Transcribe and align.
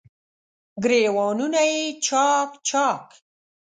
ګریوانونه 0.83 1.61
یې 1.71 1.81
چا 2.05 2.25
ک، 2.49 2.51
چا 2.67 2.85
ک 3.05 3.07